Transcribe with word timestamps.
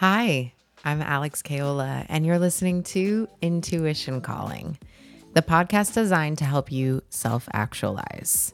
Hi, 0.00 0.52
I'm 0.84 1.00
Alex 1.00 1.40
Kaola, 1.40 2.04
and 2.10 2.26
you're 2.26 2.38
listening 2.38 2.82
to 2.82 3.28
Intuition 3.40 4.20
Calling, 4.20 4.76
the 5.32 5.40
podcast 5.40 5.94
designed 5.94 6.36
to 6.36 6.44
help 6.44 6.70
you 6.70 7.00
self 7.08 7.48
actualize. 7.54 8.52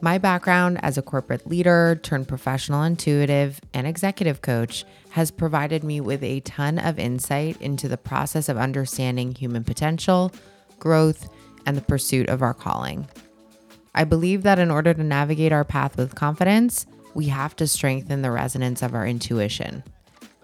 My 0.00 0.18
background 0.18 0.78
as 0.84 0.96
a 0.96 1.02
corporate 1.02 1.48
leader 1.48 1.98
turned 2.04 2.28
professional 2.28 2.84
intuitive 2.84 3.60
and 3.74 3.88
executive 3.88 4.40
coach 4.40 4.84
has 5.08 5.32
provided 5.32 5.82
me 5.82 6.00
with 6.00 6.22
a 6.22 6.38
ton 6.38 6.78
of 6.78 7.00
insight 7.00 7.60
into 7.60 7.88
the 7.88 7.98
process 7.98 8.48
of 8.48 8.56
understanding 8.56 9.34
human 9.34 9.64
potential, 9.64 10.30
growth, 10.78 11.28
and 11.66 11.76
the 11.76 11.82
pursuit 11.82 12.28
of 12.28 12.40
our 12.40 12.54
calling. 12.54 13.08
I 13.96 14.04
believe 14.04 14.44
that 14.44 14.60
in 14.60 14.70
order 14.70 14.94
to 14.94 15.02
navigate 15.02 15.50
our 15.50 15.64
path 15.64 15.96
with 15.96 16.14
confidence, 16.14 16.86
we 17.14 17.26
have 17.26 17.56
to 17.56 17.66
strengthen 17.66 18.22
the 18.22 18.30
resonance 18.30 18.80
of 18.80 18.94
our 18.94 19.04
intuition 19.04 19.82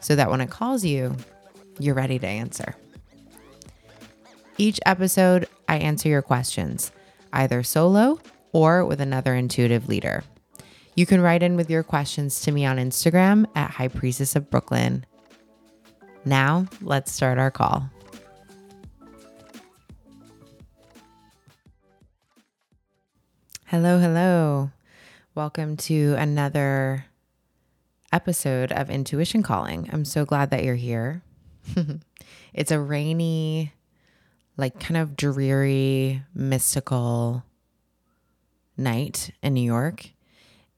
so 0.06 0.14
that 0.14 0.30
when 0.30 0.40
it 0.40 0.50
calls 0.50 0.84
you, 0.84 1.16
you're 1.80 1.92
ready 1.92 2.16
to 2.16 2.28
answer. 2.28 2.76
Each 4.56 4.78
episode, 4.86 5.48
I 5.66 5.78
answer 5.78 6.08
your 6.08 6.22
questions, 6.22 6.92
either 7.32 7.64
solo 7.64 8.20
or 8.52 8.84
with 8.84 9.00
another 9.00 9.34
intuitive 9.34 9.88
leader. 9.88 10.22
You 10.94 11.06
can 11.06 11.20
write 11.20 11.42
in 11.42 11.56
with 11.56 11.68
your 11.68 11.82
questions 11.82 12.40
to 12.42 12.52
me 12.52 12.64
on 12.64 12.76
Instagram 12.76 13.46
at 13.56 13.72
High 13.72 13.88
Priestess 13.88 14.36
of 14.36 14.48
Brooklyn. 14.48 15.04
Now, 16.24 16.66
let's 16.80 17.10
start 17.10 17.38
our 17.38 17.50
call. 17.50 17.90
Hello, 23.64 23.98
hello. 23.98 24.70
Welcome 25.34 25.76
to 25.78 26.14
another 26.16 27.06
episode 28.12 28.72
of 28.72 28.90
Intuition 28.90 29.42
Calling. 29.42 29.88
I'm 29.92 30.04
so 30.04 30.24
glad 30.24 30.50
that 30.50 30.64
you're 30.64 30.74
here. 30.74 31.22
it's 32.54 32.70
a 32.70 32.80
rainy, 32.80 33.72
like 34.56 34.78
kind 34.80 34.96
of 34.96 35.16
dreary, 35.16 36.22
mystical 36.34 37.44
night 38.76 39.30
in 39.42 39.54
New 39.54 39.64
York. 39.64 40.10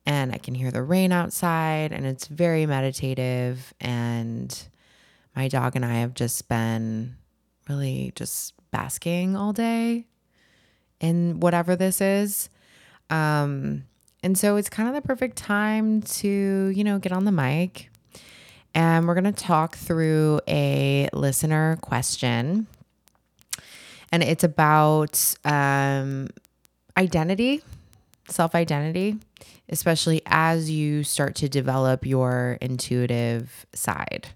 And 0.05 0.33
I 0.33 0.37
can 0.37 0.55
hear 0.55 0.71
the 0.71 0.81
rain 0.81 1.11
outside, 1.11 1.91
and 1.91 2.05
it's 2.05 2.27
very 2.27 2.65
meditative. 2.65 3.73
And 3.79 4.57
my 5.35 5.47
dog 5.47 5.75
and 5.75 5.85
I 5.85 5.95
have 5.95 6.13
just 6.13 6.47
been 6.47 7.17
really 7.67 8.11
just 8.15 8.53
basking 8.71 9.35
all 9.35 9.53
day 9.53 10.07
in 10.99 11.39
whatever 11.39 11.75
this 11.75 12.01
is. 12.01 12.49
Um, 13.09 13.85
and 14.23 14.37
so 14.37 14.57
it's 14.57 14.69
kind 14.69 14.89
of 14.89 14.95
the 14.95 15.01
perfect 15.05 15.37
time 15.37 16.01
to, 16.01 16.27
you 16.27 16.83
know, 16.83 16.99
get 16.99 17.11
on 17.11 17.25
the 17.25 17.31
mic. 17.31 17.89
And 18.75 19.07
we're 19.07 19.15
going 19.15 19.23
to 19.23 19.31
talk 19.31 19.75
through 19.75 20.41
a 20.47 21.09
listener 21.13 21.77
question. 21.81 22.67
And 24.11 24.23
it's 24.23 24.43
about 24.43 25.35
um, 25.45 26.27
identity 26.97 27.61
self 28.31 28.55
identity, 28.55 29.17
especially 29.69 30.21
as 30.25 30.69
you 30.69 31.03
start 31.03 31.35
to 31.35 31.49
develop 31.49 32.05
your 32.05 32.57
intuitive 32.61 33.65
side. 33.73 34.27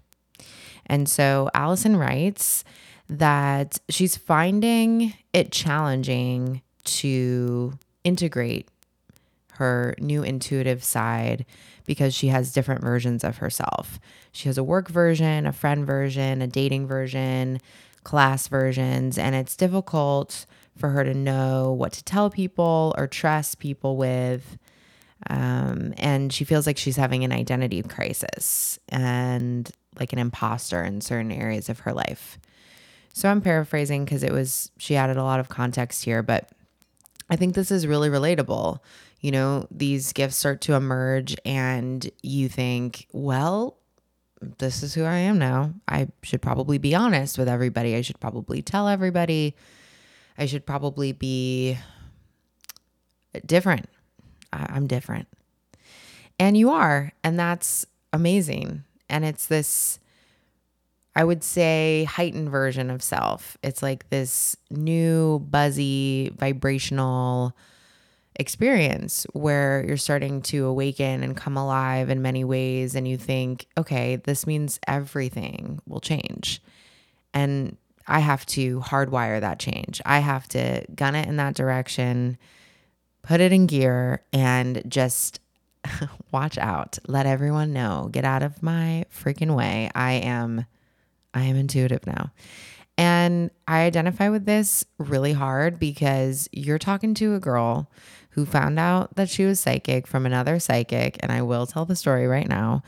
And 0.86 1.08
so 1.08 1.50
Allison 1.54 1.96
writes 1.96 2.64
that 3.08 3.78
she's 3.88 4.16
finding 4.16 5.14
it 5.32 5.52
challenging 5.52 6.62
to 6.84 7.72
integrate 8.02 8.68
her 9.54 9.94
new 9.98 10.22
intuitive 10.22 10.82
side 10.82 11.44
because 11.86 12.14
she 12.14 12.28
has 12.28 12.52
different 12.52 12.80
versions 12.80 13.24
of 13.24 13.38
herself. 13.38 14.00
She 14.32 14.48
has 14.48 14.58
a 14.58 14.64
work 14.64 14.88
version, 14.88 15.46
a 15.46 15.52
friend 15.52 15.86
version, 15.86 16.42
a 16.42 16.46
dating 16.46 16.86
version, 16.86 17.60
class 18.04 18.48
versions, 18.48 19.18
and 19.18 19.34
it's 19.34 19.56
difficult 19.56 20.46
for 20.76 20.90
her 20.90 21.04
to 21.04 21.14
know 21.14 21.72
what 21.72 21.92
to 21.92 22.04
tell 22.04 22.30
people 22.30 22.94
or 22.98 23.06
trust 23.06 23.58
people 23.58 23.96
with. 23.96 24.58
Um, 25.30 25.94
and 25.96 26.32
she 26.32 26.44
feels 26.44 26.66
like 26.66 26.76
she's 26.76 26.96
having 26.96 27.24
an 27.24 27.32
identity 27.32 27.82
crisis 27.82 28.78
and 28.88 29.70
like 29.98 30.12
an 30.12 30.18
imposter 30.18 30.82
in 30.82 31.00
certain 31.00 31.32
areas 31.32 31.68
of 31.68 31.80
her 31.80 31.92
life. 31.92 32.38
So 33.12 33.28
I'm 33.28 33.40
paraphrasing 33.40 34.04
because 34.04 34.24
it 34.24 34.32
was, 34.32 34.70
she 34.76 34.96
added 34.96 35.16
a 35.16 35.22
lot 35.22 35.40
of 35.40 35.48
context 35.48 36.04
here, 36.04 36.22
but 36.22 36.50
I 37.30 37.36
think 37.36 37.54
this 37.54 37.70
is 37.70 37.86
really 37.86 38.10
relatable. 38.10 38.80
You 39.24 39.30
know, 39.30 39.66
these 39.70 40.12
gifts 40.12 40.36
start 40.36 40.60
to 40.60 40.74
emerge, 40.74 41.34
and 41.46 42.10
you 42.22 42.46
think, 42.46 43.06
well, 43.10 43.78
this 44.58 44.82
is 44.82 44.92
who 44.92 45.02
I 45.04 45.16
am 45.16 45.38
now. 45.38 45.72
I 45.88 46.08
should 46.22 46.42
probably 46.42 46.76
be 46.76 46.94
honest 46.94 47.38
with 47.38 47.48
everybody. 47.48 47.96
I 47.96 48.02
should 48.02 48.20
probably 48.20 48.60
tell 48.60 48.86
everybody. 48.86 49.56
I 50.36 50.44
should 50.44 50.66
probably 50.66 51.12
be 51.12 51.78
different. 53.46 53.88
I'm 54.52 54.86
different. 54.86 55.26
And 56.38 56.54
you 56.54 56.68
are. 56.68 57.10
And 57.24 57.38
that's 57.38 57.86
amazing. 58.12 58.84
And 59.08 59.24
it's 59.24 59.46
this, 59.46 60.00
I 61.16 61.24
would 61.24 61.42
say, 61.42 62.04
heightened 62.04 62.50
version 62.50 62.90
of 62.90 63.02
self. 63.02 63.56
It's 63.62 63.82
like 63.82 64.10
this 64.10 64.54
new, 64.70 65.38
buzzy, 65.38 66.30
vibrational 66.36 67.56
experience 68.36 69.26
where 69.32 69.84
you're 69.86 69.96
starting 69.96 70.42
to 70.42 70.66
awaken 70.66 71.22
and 71.22 71.36
come 71.36 71.56
alive 71.56 72.10
in 72.10 72.22
many 72.22 72.44
ways. 72.44 72.94
And 72.94 73.06
you 73.06 73.16
think, 73.16 73.66
okay, 73.78 74.16
this 74.16 74.46
means 74.46 74.80
everything 74.86 75.80
will 75.86 76.00
change. 76.00 76.62
And 77.32 77.76
I 78.06 78.20
have 78.20 78.44
to 78.46 78.80
hardwire 78.80 79.40
that 79.40 79.58
change. 79.58 80.00
I 80.04 80.18
have 80.18 80.48
to 80.48 80.84
gun 80.94 81.14
it 81.14 81.28
in 81.28 81.36
that 81.36 81.54
direction, 81.54 82.38
put 83.22 83.40
it 83.40 83.52
in 83.52 83.66
gear, 83.66 84.22
and 84.32 84.82
just 84.86 85.40
watch 86.32 86.58
out. 86.58 86.98
Let 87.06 87.26
everyone 87.26 87.72
know. 87.72 88.08
Get 88.12 88.24
out 88.24 88.42
of 88.42 88.62
my 88.62 89.04
freaking 89.14 89.56
way. 89.56 89.90
I 89.94 90.12
am 90.12 90.66
I 91.32 91.42
am 91.42 91.56
intuitive 91.56 92.06
now. 92.06 92.30
And 92.96 93.50
I 93.66 93.80
identify 93.80 94.28
with 94.28 94.46
this 94.46 94.84
really 94.98 95.32
hard 95.32 95.80
because 95.80 96.48
you're 96.52 96.78
talking 96.78 97.12
to 97.14 97.34
a 97.34 97.40
girl 97.40 97.90
who 98.34 98.44
found 98.44 98.78
out 98.78 99.14
that 99.16 99.28
she 99.28 99.44
was 99.44 99.60
psychic 99.60 100.06
from 100.06 100.26
another 100.26 100.58
psychic, 100.58 101.16
and 101.20 101.30
I 101.30 101.42
will 101.42 101.66
tell 101.66 101.84
the 101.84 101.96
story 101.96 102.26
right 102.26 102.48
now. 102.48 102.82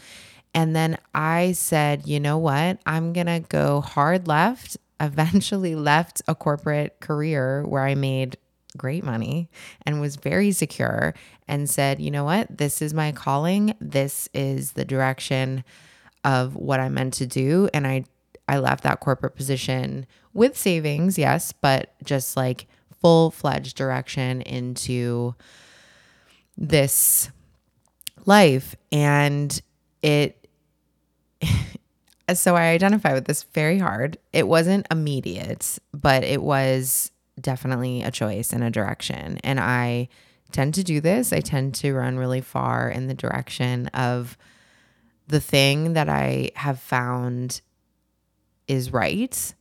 And 0.54 0.74
then 0.74 0.98
I 1.14 1.52
said, 1.52 2.06
you 2.06 2.18
know 2.18 2.38
what? 2.38 2.80
I'm 2.86 3.12
going 3.12 3.26
to 3.26 3.40
go 3.40 3.80
hard 3.80 4.26
left 4.26 4.76
eventually 5.00 5.74
left 5.74 6.22
a 6.26 6.34
corporate 6.34 7.00
career 7.00 7.64
where 7.66 7.82
I 7.82 7.94
made 7.94 8.38
great 8.76 9.04
money 9.04 9.48
and 9.84 10.00
was 10.00 10.16
very 10.16 10.52
secure 10.52 11.14
and 11.46 11.68
said, 11.68 12.00
you 12.00 12.10
know 12.10 12.24
what? 12.24 12.58
This 12.58 12.82
is 12.82 12.94
my 12.94 13.12
calling. 13.12 13.74
This 13.80 14.28
is 14.34 14.72
the 14.72 14.84
direction 14.84 15.64
of 16.24 16.56
what 16.56 16.80
I'm 16.80 16.94
meant 16.94 17.14
to 17.14 17.26
do. 17.26 17.68
And 17.72 17.86
I, 17.86 18.04
I 18.48 18.58
left 18.58 18.84
that 18.84 19.00
corporate 19.00 19.36
position 19.36 20.06
with 20.32 20.56
savings, 20.56 21.18
yes, 21.18 21.52
but 21.52 21.94
just 22.02 22.36
like 22.36 22.66
full 23.00 23.30
fledged 23.30 23.76
direction 23.76 24.42
into 24.42 25.34
this 26.56 27.30
life. 28.24 28.74
And 28.90 29.60
it, 30.02 30.48
so 32.34 32.56
I 32.56 32.68
identify 32.68 33.12
with 33.14 33.26
this 33.26 33.44
very 33.44 33.78
hard. 33.78 34.18
It 34.32 34.48
wasn't 34.48 34.86
immediate, 34.90 35.78
but 35.92 36.24
it 36.24 36.42
was 36.42 37.10
definitely 37.40 38.02
a 38.02 38.10
choice 38.10 38.52
and 38.52 38.64
a 38.64 38.70
direction. 38.70 39.38
And 39.44 39.60
I 39.60 40.08
tend 40.52 40.74
to 40.74 40.84
do 40.84 41.00
this. 41.00 41.32
I 41.32 41.40
tend 41.40 41.74
to 41.76 41.92
run 41.92 42.16
really 42.16 42.40
far 42.40 42.88
in 42.88 43.08
the 43.08 43.14
direction 43.14 43.88
of 43.88 44.36
the 45.28 45.40
thing 45.40 45.94
that 45.94 46.08
I 46.08 46.50
have 46.54 46.78
found 46.78 47.60
is 48.68 48.92
right. 48.92 49.54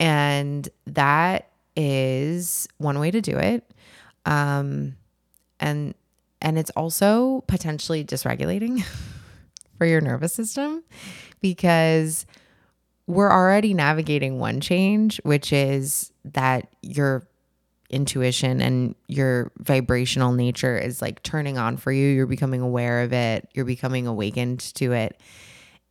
And 0.00 0.68
that 0.86 1.47
is 1.78 2.66
one 2.78 2.98
way 2.98 3.12
to 3.12 3.20
do 3.20 3.38
it. 3.38 3.64
Um, 4.26 4.96
and 5.60 5.94
and 6.42 6.58
it's 6.58 6.70
also 6.70 7.44
potentially 7.46 8.04
dysregulating 8.04 8.84
for 9.78 9.86
your 9.86 10.00
nervous 10.00 10.32
system 10.32 10.84
because 11.40 12.26
we're 13.06 13.30
already 13.30 13.74
navigating 13.74 14.38
one 14.38 14.60
change, 14.60 15.18
which 15.22 15.52
is 15.52 16.12
that 16.24 16.68
your 16.82 17.26
intuition 17.90 18.60
and 18.60 18.94
your 19.06 19.50
vibrational 19.58 20.32
nature 20.32 20.76
is 20.76 21.00
like 21.00 21.22
turning 21.22 21.58
on 21.58 21.76
for 21.76 21.90
you. 21.90 22.08
You're 22.08 22.26
becoming 22.26 22.60
aware 22.60 23.02
of 23.02 23.12
it, 23.12 23.48
you're 23.54 23.64
becoming 23.64 24.06
awakened 24.06 24.60
to 24.74 24.92
it. 24.92 25.18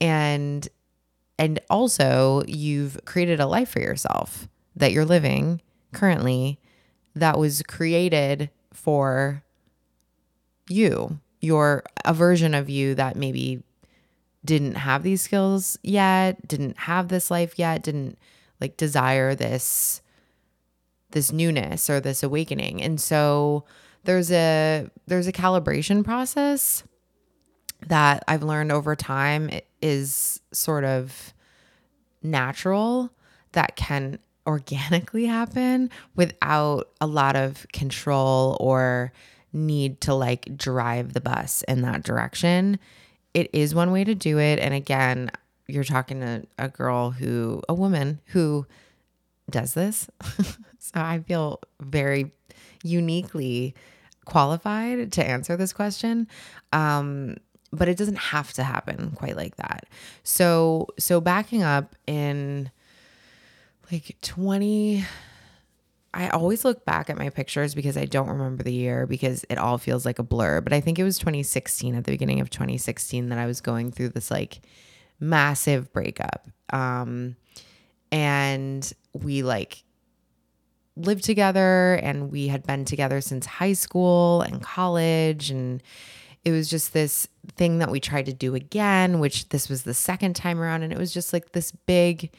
And 0.01 0.67
and 1.39 1.59
also 1.69 2.43
you've 2.45 2.99
created 3.05 3.39
a 3.39 3.45
life 3.45 3.69
for 3.69 3.79
yourself 3.79 4.49
that 4.75 4.91
you're 4.91 5.05
living 5.05 5.61
currently 5.93 6.59
that 7.15 7.37
was 7.37 7.61
created 7.63 8.49
for 8.71 9.43
you. 10.69 11.19
Your 11.39 11.83
a 12.03 12.13
version 12.13 12.53
of 12.53 12.69
you 12.69 12.95
that 12.95 13.15
maybe 13.15 13.63
didn't 14.43 14.75
have 14.75 15.03
these 15.03 15.21
skills 15.21 15.77
yet, 15.83 16.47
didn't 16.47 16.77
have 16.79 17.09
this 17.09 17.29
life 17.29 17.57
yet, 17.57 17.83
didn't 17.83 18.17
like 18.59 18.77
desire 18.77 19.35
this 19.35 20.01
this 21.11 21.31
newness 21.31 21.89
or 21.89 21.99
this 21.99 22.23
awakening. 22.23 22.81
And 22.81 22.99
so 22.99 23.65
there's 24.03 24.31
a 24.31 24.89
there's 25.05 25.27
a 25.27 25.33
calibration 25.33 26.03
process 26.03 26.83
that 27.87 28.23
I've 28.27 28.43
learned 28.43 28.71
over 28.71 28.95
time 28.95 29.49
is 29.81 30.41
sort 30.51 30.83
of 30.83 31.33
natural 32.23 33.11
that 33.51 33.75
can 33.75 34.19
organically 34.47 35.25
happen 35.25 35.91
without 36.15 36.89
a 37.01 37.05
lot 37.05 37.35
of 37.35 37.67
control 37.73 38.57
or 38.59 39.11
need 39.53 39.99
to 40.01 40.13
like 40.13 40.57
drive 40.57 41.13
the 41.13 41.21
bus 41.21 41.63
in 41.67 41.81
that 41.81 42.03
direction. 42.03 42.79
It 43.33 43.49
is 43.53 43.75
one 43.75 43.91
way 43.91 44.03
to 44.03 44.15
do 44.15 44.39
it. 44.39 44.59
And 44.59 44.73
again, 44.73 45.29
you're 45.67 45.83
talking 45.83 46.21
to 46.21 46.43
a 46.57 46.69
girl 46.69 47.11
who, 47.11 47.61
a 47.67 47.73
woman 47.73 48.21
who 48.27 48.65
does 49.49 49.73
this. 49.73 50.09
so 50.79 50.95
I 50.95 51.19
feel 51.19 51.59
very 51.81 52.31
uniquely 52.83 53.75
qualified 54.25 55.11
to 55.13 55.25
answer 55.25 55.57
this 55.57 55.73
question. 55.73 56.27
Um, 56.71 57.37
but 57.73 57.89
it 57.89 57.97
doesn't 57.97 58.17
have 58.17 58.53
to 58.53 58.63
happen 58.63 59.11
quite 59.11 59.35
like 59.35 59.57
that. 59.57 59.87
So, 60.23 60.87
so 60.97 61.19
backing 61.19 61.63
up 61.63 61.95
in 62.07 62.71
like 63.91 64.15
20 64.21 65.05
I 66.13 66.29
always 66.29 66.65
look 66.65 66.83
back 66.83 67.09
at 67.09 67.17
my 67.17 67.29
pictures 67.29 67.75
because 67.75 67.95
I 67.95 68.05
don't 68.05 68.29
remember 68.29 68.63
the 68.63 68.73
year 68.73 69.05
because 69.05 69.45
it 69.49 69.57
all 69.59 69.77
feels 69.77 70.03
like 70.03 70.17
a 70.17 70.23
blur, 70.23 70.61
but 70.61 70.73
I 70.73 70.81
think 70.81 70.97
it 70.97 71.03
was 71.03 71.19
2016 71.19 71.93
at 71.93 72.05
the 72.05 72.11
beginning 72.11 72.39
of 72.39 72.49
2016 72.49 73.29
that 73.29 73.37
I 73.37 73.45
was 73.45 73.61
going 73.61 73.91
through 73.91 74.09
this 74.09 74.31
like 74.31 74.61
massive 75.19 75.91
breakup. 75.93 76.47
Um 76.71 77.35
and 78.11 78.91
we 79.13 79.43
like 79.43 79.83
lived 80.95 81.23
together 81.23 81.95
and 82.01 82.31
we 82.31 82.47
had 82.47 82.65
been 82.65 82.85
together 82.85 83.21
since 83.21 83.45
high 83.45 83.73
school 83.73 84.41
and 84.41 84.61
college 84.61 85.51
and 85.51 85.83
it 86.43 86.51
was 86.51 86.69
just 86.69 86.93
this 86.93 87.27
thing 87.55 87.79
that 87.79 87.91
we 87.91 87.99
tried 87.99 88.25
to 88.25 88.33
do 88.33 88.55
again, 88.55 89.19
which 89.19 89.49
this 89.49 89.69
was 89.69 89.83
the 89.83 89.93
second 89.93 90.35
time 90.35 90.59
around 90.59 90.83
and 90.83 90.93
it 90.93 90.97
was 90.97 91.13
just 91.13 91.33
like 91.33 91.51
this 91.51 91.71
big 91.71 92.31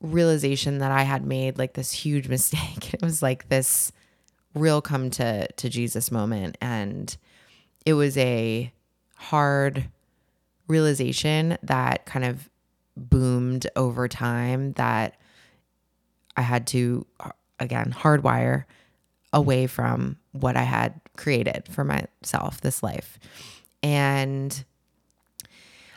realization 0.00 0.78
that 0.78 0.90
I 0.90 1.02
had 1.02 1.24
made 1.24 1.58
like 1.58 1.74
this 1.74 1.92
huge 1.92 2.28
mistake. 2.36 2.94
It 2.94 3.02
was 3.02 3.22
like 3.22 3.48
this 3.48 3.92
real 4.54 4.80
come 4.80 5.10
to 5.10 5.46
to 5.52 5.68
Jesus 5.68 6.10
moment 6.10 6.56
and 6.62 7.14
it 7.84 7.92
was 7.92 8.16
a 8.16 8.72
hard 9.14 9.88
realization 10.66 11.58
that 11.62 12.06
kind 12.06 12.24
of 12.24 12.48
boomed 12.96 13.66
over 13.76 14.08
time 14.08 14.72
that 14.72 15.14
I 16.36 16.42
had 16.42 16.66
to 16.68 17.06
uh, 17.20 17.30
again 17.60 17.94
hardwire 17.96 18.64
away 19.32 19.66
from 19.66 20.16
what 20.32 20.56
I 20.56 20.62
had 20.62 21.00
created 21.16 21.68
for 21.70 21.84
myself 21.84 22.60
this 22.60 22.82
life. 22.82 23.18
And 23.82 24.64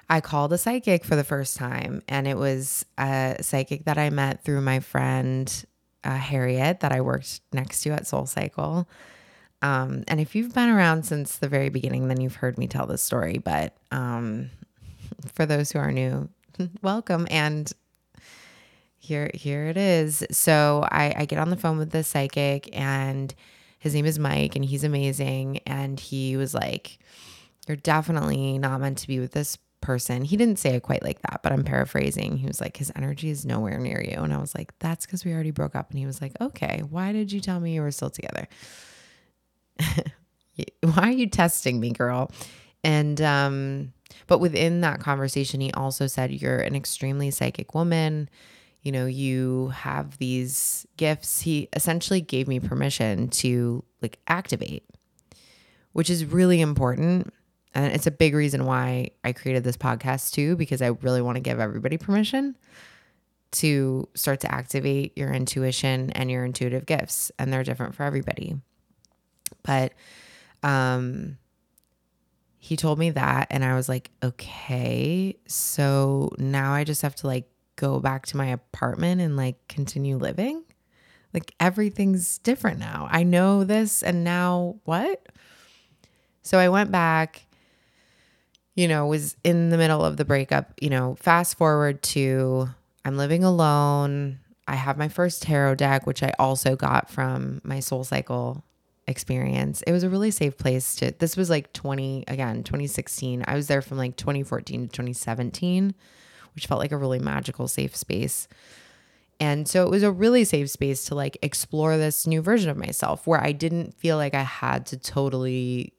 I 0.09 0.21
called 0.21 0.51
a 0.53 0.57
psychic 0.57 1.05
for 1.05 1.15
the 1.15 1.23
first 1.23 1.55
time, 1.55 2.01
and 2.07 2.27
it 2.27 2.37
was 2.37 2.85
a 2.97 3.37
psychic 3.41 3.85
that 3.85 3.97
I 3.99 4.09
met 4.09 4.43
through 4.43 4.61
my 4.61 4.79
friend 4.79 5.65
uh, 6.03 6.15
Harriet 6.15 6.79
that 6.79 6.91
I 6.91 7.01
worked 7.01 7.41
next 7.53 7.81
to 7.81 7.91
at 7.91 8.07
Soul 8.07 8.25
Cycle. 8.25 8.89
Um, 9.61 10.03
and 10.07 10.19
if 10.19 10.35
you've 10.35 10.53
been 10.53 10.69
around 10.69 11.03
since 11.03 11.37
the 11.37 11.47
very 11.47 11.69
beginning, 11.69 12.07
then 12.07 12.21
you've 12.21 12.35
heard 12.35 12.57
me 12.57 12.67
tell 12.67 12.87
this 12.87 13.03
story. 13.03 13.37
But 13.37 13.75
um, 13.91 14.49
for 15.33 15.45
those 15.45 15.71
who 15.71 15.79
are 15.79 15.91
new, 15.91 16.29
welcome. 16.81 17.27
And 17.29 17.71
here, 18.97 19.29
here 19.33 19.67
it 19.67 19.77
is. 19.77 20.25
So 20.31 20.87
I, 20.91 21.13
I 21.17 21.25
get 21.25 21.39
on 21.39 21.51
the 21.51 21.57
phone 21.57 21.77
with 21.77 21.91
the 21.91 22.03
psychic, 22.03 22.69
and 22.75 23.33
his 23.77 23.93
name 23.93 24.05
is 24.05 24.17
Mike, 24.17 24.55
and 24.55 24.65
he's 24.65 24.83
amazing. 24.83 25.59
And 25.67 25.99
he 25.99 26.35
was 26.35 26.53
like, 26.53 26.97
"You're 27.67 27.77
definitely 27.77 28.57
not 28.57 28.81
meant 28.81 28.97
to 28.99 29.07
be 29.07 29.19
with 29.19 29.33
this 29.33 29.57
person. 29.81 30.23
He 30.23 30.37
didn't 30.37 30.59
say 30.59 30.75
it 30.75 30.83
quite 30.83 31.03
like 31.03 31.21
that, 31.21 31.41
but 31.43 31.51
I'm 31.51 31.63
paraphrasing. 31.63 32.37
He 32.37 32.47
was 32.47 32.61
like, 32.61 32.77
his 32.77 32.91
energy 32.95 33.29
is 33.29 33.45
nowhere 33.45 33.77
near 33.79 34.01
you. 34.01 34.21
And 34.21 34.33
I 34.33 34.37
was 34.37 34.55
like, 34.55 34.77
that's 34.79 35.05
because 35.05 35.23
we 35.23 35.33
already 35.33 35.51
broke 35.51 35.75
up. 35.75 35.89
And 35.91 35.99
he 35.99 36.05
was 36.05 36.21
like, 36.21 36.33
okay, 36.41 36.83
why 36.89 37.11
did 37.11 37.31
you 37.31 37.39
tell 37.39 37.59
me 37.59 37.73
you 37.73 37.81
were 37.81 37.91
still 37.91 38.09
together? 38.09 38.47
why 40.81 41.03
are 41.03 41.11
you 41.11 41.27
testing 41.27 41.79
me, 41.79 41.91
girl? 41.91 42.31
And, 42.83 43.21
um, 43.21 43.93
but 44.27 44.39
within 44.39 44.81
that 44.81 44.99
conversation, 44.99 45.61
he 45.61 45.71
also 45.73 46.07
said, 46.07 46.31
you're 46.31 46.59
an 46.59 46.75
extremely 46.75 47.31
psychic 47.31 47.73
woman. 47.73 48.29
You 48.81 48.91
know, 48.91 49.05
you 49.05 49.69
have 49.69 50.17
these 50.17 50.85
gifts. 50.97 51.41
He 51.41 51.67
essentially 51.73 52.21
gave 52.21 52.47
me 52.47 52.59
permission 52.59 53.29
to 53.29 53.83
like 54.01 54.19
activate, 54.27 54.83
which 55.91 56.09
is 56.09 56.25
really 56.25 56.61
important 56.61 57.33
and 57.73 57.93
it's 57.93 58.07
a 58.07 58.11
big 58.11 58.33
reason 58.33 58.65
why 58.65 59.11
I 59.23 59.33
created 59.33 59.63
this 59.63 59.77
podcast 59.77 60.31
too, 60.31 60.55
because 60.55 60.81
I 60.81 60.87
really 60.87 61.21
want 61.21 61.35
to 61.35 61.41
give 61.41 61.59
everybody 61.59 61.97
permission 61.97 62.55
to 63.51 64.07
start 64.13 64.39
to 64.41 64.53
activate 64.53 65.17
your 65.17 65.31
intuition 65.31 66.11
and 66.11 66.29
your 66.29 66.45
intuitive 66.45 66.85
gifts. 66.85 67.31
And 67.37 67.51
they're 67.51 67.63
different 67.63 67.95
for 67.95 68.03
everybody. 68.03 68.55
But 69.63 69.93
um, 70.63 71.37
he 72.57 72.75
told 72.75 72.99
me 72.99 73.11
that, 73.11 73.47
and 73.49 73.63
I 73.63 73.75
was 73.75 73.89
like, 73.89 74.11
okay, 74.21 75.35
so 75.47 76.31
now 76.37 76.73
I 76.73 76.83
just 76.83 77.01
have 77.01 77.15
to 77.15 77.27
like 77.27 77.49
go 77.75 77.99
back 77.99 78.25
to 78.27 78.37
my 78.37 78.47
apartment 78.47 79.21
and 79.21 79.37
like 79.37 79.67
continue 79.67 80.17
living. 80.17 80.63
Like 81.33 81.53
everything's 81.59 82.39
different 82.39 82.79
now. 82.79 83.07
I 83.11 83.23
know 83.23 83.63
this, 83.63 84.01
and 84.03 84.23
now 84.23 84.75
what? 84.85 85.27
So 86.41 86.57
I 86.57 86.69
went 86.69 86.91
back 86.91 87.45
you 88.79 88.87
know, 88.87 89.05
was 89.05 89.35
in 89.43 89.71
the 89.71 89.77
middle 89.77 90.05
of 90.05 90.15
the 90.15 90.23
breakup, 90.23 90.71
you 90.79 90.89
know, 90.89 91.17
fast 91.19 91.57
forward 91.57 92.01
to 92.01 92.69
I'm 93.03 93.17
living 93.17 93.43
alone. 93.43 94.39
I 94.69 94.75
have 94.75 94.97
my 94.97 95.09
first 95.09 95.43
tarot 95.43 95.75
deck, 95.75 96.07
which 96.07 96.23
I 96.23 96.31
also 96.39 96.77
got 96.77 97.09
from 97.09 97.59
my 97.65 97.81
soul 97.81 98.05
cycle 98.05 98.63
experience. 99.05 99.81
It 99.81 99.91
was 99.91 100.03
a 100.03 100.09
really 100.09 100.31
safe 100.31 100.57
place 100.57 100.95
to, 100.95 101.11
this 101.11 101.35
was 101.35 101.49
like 101.49 101.73
20, 101.73 102.23
again, 102.29 102.63
2016. 102.63 103.43
I 103.45 103.55
was 103.55 103.67
there 103.67 103.81
from 103.81 103.97
like 103.97 104.15
2014 104.15 104.83
to 104.83 104.87
2017, 104.87 105.93
which 106.55 106.67
felt 106.67 106.79
like 106.79 106.93
a 106.93 106.97
really 106.97 107.19
magical, 107.19 107.67
safe 107.67 107.97
space. 107.97 108.47
And 109.41 109.67
so 109.67 109.83
it 109.83 109.89
was 109.89 110.03
a 110.03 110.11
really 110.11 110.45
safe 110.45 110.69
space 110.69 111.03
to 111.07 111.15
like 111.15 111.37
explore 111.41 111.97
this 111.97 112.25
new 112.25 112.41
version 112.41 112.69
of 112.69 112.77
myself 112.77 113.27
where 113.27 113.43
I 113.43 113.51
didn't 113.51 113.93
feel 113.95 114.15
like 114.15 114.33
I 114.33 114.43
had 114.43 114.85
to 114.85 114.97
totally 114.97 115.91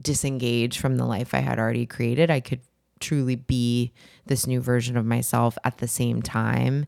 disengage 0.00 0.78
from 0.78 0.96
the 0.96 1.06
life 1.06 1.34
I 1.34 1.38
had 1.40 1.58
already 1.58 1.86
created. 1.86 2.30
I 2.30 2.40
could 2.40 2.60
truly 3.00 3.36
be 3.36 3.92
this 4.26 4.46
new 4.46 4.60
version 4.60 4.96
of 4.96 5.04
myself 5.04 5.56
at 5.64 5.78
the 5.78 5.88
same 5.88 6.22
time 6.22 6.86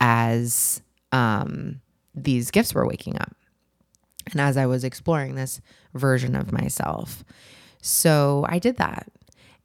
as 0.00 0.82
um, 1.12 1.80
these 2.14 2.50
gifts 2.50 2.74
were 2.74 2.86
waking 2.86 3.18
up. 3.18 3.34
And 4.32 4.40
as 4.40 4.56
I 4.56 4.66
was 4.66 4.84
exploring 4.84 5.34
this 5.34 5.60
version 5.94 6.36
of 6.36 6.52
myself. 6.52 7.24
So 7.82 8.44
I 8.48 8.58
did 8.58 8.76
that. 8.76 9.08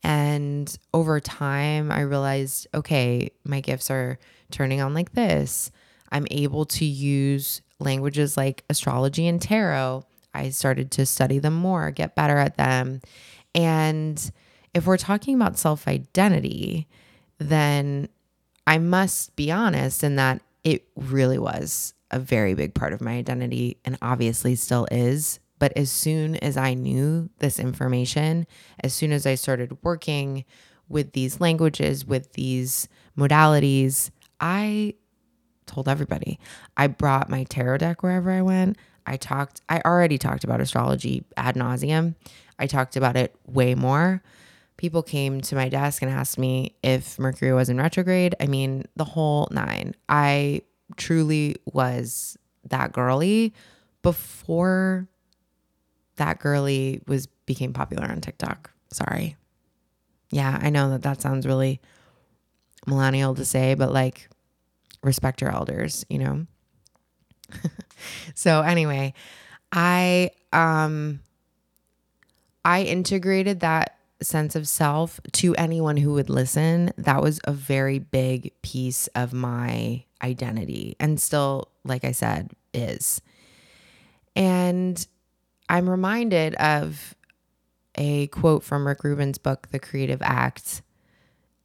And 0.04 0.78
over 0.94 1.20
time, 1.20 1.92
I 1.92 2.02
realized 2.02 2.68
okay, 2.74 3.32
my 3.44 3.60
gifts 3.60 3.90
are 3.90 4.20
turning 4.52 4.82
on 4.82 4.94
like 4.94 5.14
this. 5.14 5.72
I'm 6.12 6.28
able 6.30 6.66
to 6.66 6.86
use 6.86 7.62
languages 7.80 8.38
like 8.38 8.64
astrology 8.70 9.28
and 9.28 9.42
tarot 9.42 10.06
I 10.36 10.50
started 10.50 10.92
to 10.92 11.06
study 11.06 11.40
them 11.40 11.54
more, 11.54 11.92
get 11.92 12.16
better 12.16 12.38
at 12.38 12.58
them. 12.58 13.02
And 13.54 14.32
if 14.74 14.86
we're 14.86 14.98
talking 14.98 15.36
about 15.36 15.58
self 15.58 15.88
identity, 15.88 16.88
then 17.38 18.10
I 18.68 18.78
must 18.78 19.36
be 19.36 19.52
honest 19.52 20.04
in 20.04 20.16
that 20.18 20.42
it 20.64 20.88
really 20.96 21.38
was 21.40 21.94
a 22.12 22.20
very 22.20 22.54
big 22.54 22.74
part 22.74 22.94
of 22.94 23.02
my 23.02 23.14
identity 23.14 23.78
and 23.86 23.98
obviously 24.02 24.56
still 24.56 24.88
is. 24.92 25.40
But 25.58 25.76
as 25.78 25.90
soon 25.90 26.36
as 26.38 26.58
I 26.58 26.74
knew 26.74 27.30
this 27.40 27.60
information, 27.60 28.46
as 28.82 28.94
soon 28.94 29.12
as 29.12 29.26
I 29.26 29.36
started 29.36 29.78
working 29.84 30.44
with 30.90 31.14
these 31.14 31.40
languages, 31.40 32.06
with 32.06 32.34
these 32.34 32.90
modalities, 33.18 34.12
I 34.40 34.96
told 35.66 35.88
everybody. 35.88 36.40
I 36.78 36.88
brought 36.88 37.30
my 37.30 37.44
tarot 37.44 37.80
deck 37.80 38.04
wherever 38.04 38.32
I 38.32 38.42
went. 38.42 38.78
I 39.06 39.18
talked, 39.18 39.62
I 39.70 39.82
already 39.86 40.18
talked 40.18 40.44
about 40.44 40.62
astrology 40.62 41.24
ad 41.38 41.56
nauseum. 41.56 42.16
I 42.58 42.68
talked 42.68 42.96
about 42.96 43.16
it 43.16 43.36
way 43.46 43.76
more. 43.76 44.22
People 44.78 45.04
came 45.04 45.42
to 45.42 45.56
my 45.56 45.70
desk 45.70 46.02
and 46.02 46.12
asked 46.12 46.38
me 46.38 46.76
if 46.84 47.18
Mercury 47.18 47.54
was 47.54 47.70
in 47.70 47.78
retrograde. 47.78 48.36
I 48.40 48.48
mean, 48.48 48.86
the 48.96 49.06
whole 49.06 49.48
nine. 49.52 49.96
I 50.10 50.62
truly 50.98 51.56
was 51.66 52.38
that 52.70 52.92
girly 52.92 53.54
before 54.02 55.08
that 56.18 56.40
girly 56.40 57.02
was 57.08 57.28
became 57.46 57.74
popular 57.74 58.06
on 58.06 58.22
TikTok. 58.22 58.72
Sorry. 58.92 59.36
Yeah, 60.32 60.60
I 60.62 60.70
know 60.70 60.90
that 60.92 61.04
that 61.04 61.22
sounds 61.22 61.46
really 61.46 61.80
millennial 62.88 63.36
to 63.36 63.46
say, 63.46 63.76
but 63.76 63.92
like 63.92 64.30
respect 65.04 65.42
your 65.42 65.52
elders, 65.52 66.06
you 66.10 66.20
know? 66.20 66.48
So 68.36 68.62
anyway, 68.62 69.14
I 69.72 70.32
um 70.54 71.20
I 72.64 72.84
integrated 72.84 73.60
that 73.60 73.98
sense 74.22 74.56
of 74.56 74.68
self 74.68 75.20
to 75.34 75.56
anyone 75.56 75.98
who 75.98 76.14
would 76.14 76.30
listen. 76.30 76.92
That 76.98 77.22
was 77.22 77.40
a 77.44 77.52
very 77.52 78.00
big 78.00 78.52
piece 78.62 79.08
of 79.08 79.34
my 79.34 80.04
identity 80.22 80.96
and 81.00 81.20
still 81.20 81.70
like 81.84 82.04
I 82.04 82.12
said 82.12 82.52
is. 82.74 83.22
And 84.36 85.06
I'm 85.70 85.90
reminded 85.90 86.56
of 86.56 87.16
a 87.96 88.28
quote 88.28 88.64
from 88.64 88.86
Rick 88.86 89.04
Rubin's 89.04 89.38
book 89.38 89.70
The 89.72 89.80
Creative 89.80 90.22
Act. 90.22 90.82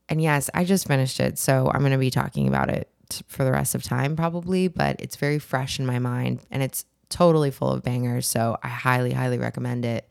And 0.08 0.22
yes, 0.22 0.50
I 0.54 0.64
just 0.64 0.86
finished 0.86 1.20
it, 1.20 1.38
so 1.38 1.70
I'm 1.72 1.80
going 1.80 1.92
to 1.92 1.98
be 1.98 2.10
talking 2.10 2.48
about 2.48 2.68
it 2.68 2.88
for 3.28 3.44
the 3.44 3.52
rest 3.52 3.74
of 3.74 3.82
time 3.82 4.16
probably, 4.16 4.68
but 4.68 5.00
it's 5.00 5.16
very 5.16 5.38
fresh 5.38 5.78
in 5.78 5.86
my 5.86 5.98
mind 5.98 6.40
and 6.50 6.62
it's 6.62 6.84
totally 7.08 7.50
full 7.50 7.70
of 7.70 7.82
bangers. 7.82 8.26
So 8.26 8.56
I 8.62 8.68
highly, 8.68 9.12
highly 9.12 9.38
recommend 9.38 9.84
it. 9.84 10.08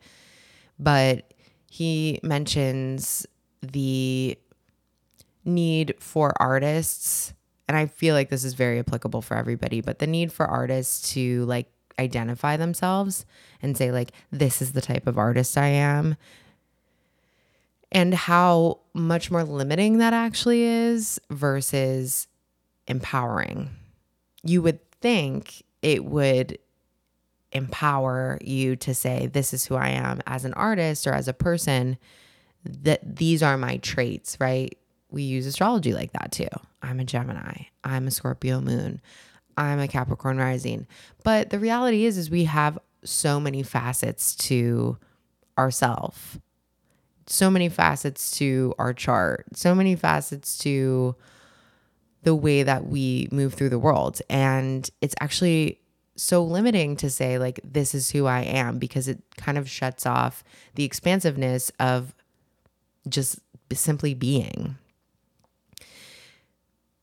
But 0.78 1.32
he 1.68 2.20
mentions 2.22 3.26
the 3.62 4.38
need 5.44 5.94
for 5.98 6.32
artists, 6.40 7.32
and 7.68 7.76
I 7.76 7.86
feel 7.86 8.14
like 8.14 8.28
this 8.28 8.44
is 8.44 8.54
very 8.54 8.78
applicable 8.78 9.22
for 9.22 9.36
everybody, 9.36 9.80
but 9.80 9.98
the 9.98 10.06
need 10.06 10.32
for 10.32 10.46
artists 10.46 11.12
to 11.12 11.44
like 11.44 11.70
identify 11.98 12.56
themselves 12.56 13.26
and 13.62 13.76
say, 13.76 13.92
like, 13.92 14.12
this 14.30 14.62
is 14.62 14.72
the 14.72 14.80
type 14.80 15.06
of 15.06 15.18
artist 15.18 15.56
I 15.56 15.68
am. 15.68 16.16
And 17.92 18.14
how 18.14 18.80
much 18.94 19.30
more 19.30 19.44
limiting 19.44 19.98
that 19.98 20.12
actually 20.12 20.62
is 20.62 21.20
versus 21.30 22.26
empowering. 22.90 23.70
You 24.42 24.62
would 24.62 24.80
think 25.00 25.62
it 25.80 26.04
would 26.04 26.58
empower 27.52 28.38
you 28.42 28.76
to 28.76 28.94
say, 28.94 29.28
This 29.28 29.54
is 29.54 29.64
who 29.64 29.76
I 29.76 29.90
am 29.90 30.20
as 30.26 30.44
an 30.44 30.54
artist 30.54 31.06
or 31.06 31.12
as 31.12 31.28
a 31.28 31.32
person, 31.32 31.96
that 32.64 33.16
these 33.16 33.42
are 33.42 33.56
my 33.56 33.78
traits, 33.78 34.36
right? 34.40 34.76
We 35.10 35.22
use 35.22 35.46
astrology 35.46 35.92
like 35.92 36.12
that 36.12 36.32
too. 36.32 36.48
I'm 36.82 37.00
a 37.00 37.04
Gemini, 37.04 37.64
I'm 37.84 38.06
a 38.06 38.10
Scorpio 38.10 38.60
moon, 38.60 39.00
I'm 39.56 39.78
a 39.78 39.88
Capricorn 39.88 40.38
rising. 40.38 40.86
But 41.24 41.50
the 41.50 41.58
reality 41.58 42.04
is, 42.04 42.18
is 42.18 42.30
we 42.30 42.44
have 42.44 42.78
so 43.04 43.40
many 43.40 43.62
facets 43.62 44.34
to 44.34 44.98
ourself 45.58 46.38
so 47.26 47.48
many 47.48 47.68
facets 47.68 48.32
to 48.38 48.74
our 48.78 48.92
chart 48.92 49.46
so 49.54 49.74
many 49.74 49.94
facets 49.94 50.58
to 50.58 51.14
the 52.22 52.34
way 52.34 52.62
that 52.62 52.86
we 52.86 53.28
move 53.32 53.54
through 53.54 53.70
the 53.70 53.78
world. 53.78 54.20
And 54.28 54.88
it's 55.00 55.14
actually 55.20 55.80
so 56.16 56.44
limiting 56.44 56.96
to 56.96 57.08
say, 57.08 57.38
like, 57.38 57.60
this 57.64 57.94
is 57.94 58.10
who 58.10 58.26
I 58.26 58.40
am 58.40 58.78
because 58.78 59.08
it 59.08 59.22
kind 59.36 59.56
of 59.56 59.68
shuts 59.68 60.04
off 60.04 60.44
the 60.74 60.84
expansiveness 60.84 61.72
of 61.80 62.14
just 63.08 63.40
simply 63.72 64.14
being. 64.14 64.76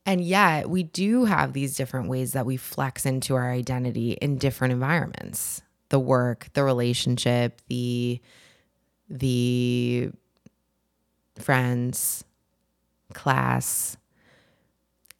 And 0.06 0.22
yet, 0.22 0.70
we 0.70 0.84
do 0.84 1.26
have 1.26 1.52
these 1.52 1.76
different 1.76 2.08
ways 2.08 2.32
that 2.32 2.46
we 2.46 2.56
flex 2.56 3.04
into 3.04 3.34
our 3.34 3.50
identity 3.50 4.12
in 4.12 4.38
different 4.38 4.72
environments 4.72 5.62
the 5.90 5.98
work, 5.98 6.48
the 6.54 6.64
relationship, 6.64 7.60
the, 7.68 8.20
the 9.10 10.10
friends, 11.38 12.24
class, 13.12 13.97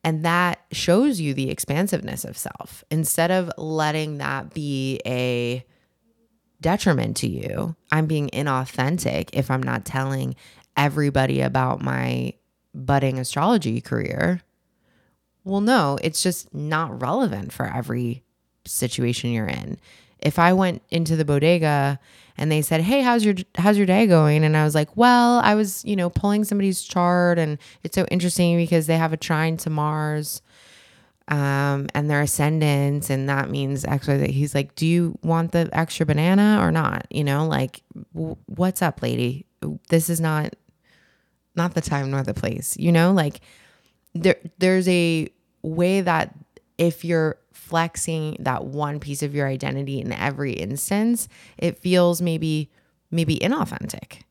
and 0.08 0.24
that 0.24 0.64
shows 0.72 1.20
you 1.20 1.34
the 1.34 1.50
expansiveness 1.50 2.24
of 2.24 2.38
self 2.38 2.82
instead 2.90 3.30
of 3.30 3.52
letting 3.58 4.16
that 4.16 4.54
be 4.54 4.98
a 5.04 5.62
detriment 6.62 7.18
to 7.18 7.28
you. 7.28 7.76
I'm 7.92 8.06
being 8.06 8.30
inauthentic 8.30 9.28
if 9.34 9.50
I'm 9.50 9.62
not 9.62 9.84
telling 9.84 10.34
everybody 10.78 11.42
about 11.42 11.82
my 11.82 12.32
budding 12.74 13.18
astrology 13.18 13.82
career. 13.82 14.40
Well, 15.44 15.60
no, 15.60 15.98
it's 16.00 16.22
just 16.22 16.54
not 16.54 17.02
relevant 17.02 17.52
for 17.52 17.66
every 17.66 18.24
situation 18.64 19.30
you're 19.30 19.46
in. 19.46 19.78
If 20.20 20.38
I 20.38 20.52
went 20.52 20.82
into 20.90 21.16
the 21.16 21.24
bodega 21.24 21.98
and 22.36 22.50
they 22.50 22.62
said, 22.62 22.80
"Hey, 22.82 23.02
how's 23.02 23.24
your 23.24 23.34
how's 23.56 23.76
your 23.76 23.86
day 23.86 24.06
going?" 24.06 24.44
and 24.44 24.56
I 24.56 24.64
was 24.64 24.74
like, 24.74 24.96
"Well, 24.96 25.38
I 25.40 25.54
was, 25.54 25.84
you 25.84 25.96
know, 25.96 26.10
pulling 26.10 26.44
somebody's 26.44 26.82
chart 26.82 27.38
and 27.38 27.58
it's 27.82 27.94
so 27.94 28.04
interesting 28.10 28.56
because 28.56 28.86
they 28.86 28.96
have 28.96 29.12
a 29.12 29.16
trine 29.16 29.56
to 29.58 29.70
Mars 29.70 30.42
um 31.28 31.86
and 31.94 32.08
their 32.08 32.22
ascendants 32.22 33.10
and 33.10 33.28
that 33.28 33.50
means 33.50 33.84
actually 33.84 34.16
that 34.18 34.30
he's 34.30 34.54
like, 34.54 34.74
"Do 34.74 34.86
you 34.86 35.18
want 35.22 35.52
the 35.52 35.68
extra 35.72 36.06
banana 36.06 36.58
or 36.62 36.72
not?" 36.72 37.06
You 37.10 37.24
know, 37.24 37.46
like 37.46 37.82
w- 38.14 38.36
what's 38.46 38.82
up, 38.82 39.02
lady? 39.02 39.46
This 39.88 40.08
is 40.08 40.20
not 40.20 40.54
not 41.54 41.74
the 41.74 41.80
time 41.80 42.10
nor 42.10 42.22
the 42.22 42.34
place. 42.34 42.76
You 42.78 42.92
know, 42.92 43.12
like 43.12 43.40
there 44.14 44.36
there's 44.58 44.88
a 44.88 45.28
way 45.62 46.00
that 46.00 46.34
if 46.78 47.04
you're 47.04 47.36
flexing 47.68 48.36
that 48.40 48.64
one 48.64 48.98
piece 48.98 49.22
of 49.22 49.34
your 49.34 49.46
identity 49.46 50.00
in 50.00 50.12
every 50.12 50.52
instance, 50.52 51.28
it 51.58 51.78
feels 51.78 52.22
maybe 52.22 52.70
maybe 53.10 53.38
inauthentic, 53.38 54.22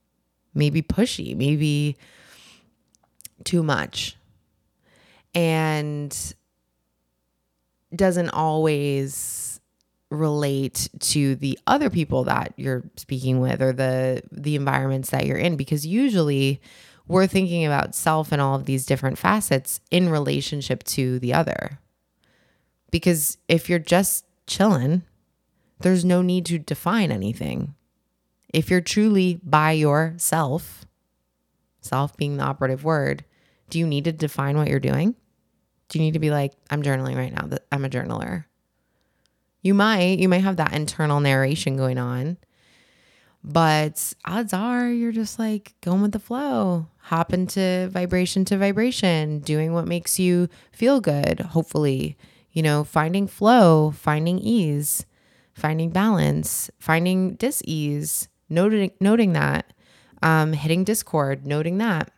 maybe 0.53 0.81
pushy, 0.81 1.35
maybe 1.35 1.97
too 3.43 3.63
much. 3.63 4.15
And 5.33 6.15
doesn't 7.95 8.29
always 8.29 9.59
relate 10.09 10.89
to 10.99 11.35
the 11.35 11.59
other 11.67 11.89
people 11.89 12.23
that 12.25 12.53
you're 12.55 12.83
speaking 12.95 13.39
with 13.39 13.61
or 13.61 13.73
the 13.73 14.21
the 14.31 14.55
environments 14.55 15.09
that 15.09 15.25
you're 15.25 15.37
in 15.37 15.57
because 15.57 15.85
usually 15.85 16.61
we're 17.07 17.27
thinking 17.27 17.65
about 17.65 17.93
self 17.93 18.31
and 18.31 18.41
all 18.41 18.55
of 18.55 18.65
these 18.65 18.85
different 18.85 19.17
facets 19.17 19.81
in 19.91 20.09
relationship 20.09 20.83
to 20.83 21.19
the 21.19 21.33
other 21.33 21.79
because 22.91 23.37
if 23.47 23.69
you're 23.69 23.79
just 23.79 24.25
chilling, 24.45 25.03
there's 25.79 26.05
no 26.05 26.21
need 26.21 26.45
to 26.47 26.59
define 26.59 27.11
anything. 27.11 27.75
If 28.53 28.69
you're 28.69 28.81
truly 28.81 29.39
by 29.43 29.73
yourself, 29.73 30.85
self 31.81 32.15
being 32.17 32.37
the 32.37 32.43
operative 32.43 32.83
word, 32.83 33.25
do 33.69 33.79
you 33.79 33.85
need 33.85 34.05
to 34.05 34.11
define 34.11 34.57
what 34.57 34.69
you're 34.69 34.79
doing? 34.79 35.15
Do 35.89 35.99
you 35.99 36.05
need 36.05 36.13
to 36.13 36.19
be 36.19 36.31
like, 36.31 36.53
I'm 36.69 36.83
journaling 36.83 37.15
right 37.15 37.33
now, 37.33 37.57
I'm 37.71 37.85
a 37.85 37.89
journaler? 37.89 38.45
You 39.61 39.73
might, 39.73 40.19
you 40.19 40.29
might 40.29 40.43
have 40.43 40.57
that 40.57 40.73
internal 40.73 41.19
narration 41.19 41.77
going 41.77 41.97
on, 41.97 42.37
but 43.43 44.13
odds 44.25 44.53
are 44.53 44.89
you're 44.89 45.11
just 45.11 45.39
like 45.39 45.73
going 45.81 46.01
with 46.01 46.11
the 46.11 46.19
flow, 46.19 46.87
hop 46.99 47.33
into 47.33 47.89
vibration 47.91 48.45
to 48.45 48.57
vibration, 48.57 49.39
doing 49.39 49.73
what 49.73 49.87
makes 49.87 50.19
you 50.19 50.47
feel 50.71 51.01
good, 51.01 51.39
hopefully 51.39 52.17
you 52.51 52.61
know, 52.61 52.83
finding 52.83 53.27
flow, 53.27 53.91
finding 53.91 54.39
ease, 54.39 55.05
finding 55.53 55.89
balance, 55.89 56.69
finding 56.79 57.35
dis-ease, 57.35 58.27
noting 58.49 58.91
noting 58.99 59.33
that, 59.33 59.73
um, 60.21 60.53
hitting 60.53 60.83
discord, 60.83 61.45
noting 61.45 61.77
that. 61.79 62.11